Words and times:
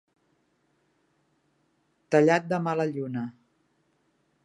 Tallat 2.17 2.43
de 2.49 2.57
mala 2.69 2.85
lluna. 2.97 3.25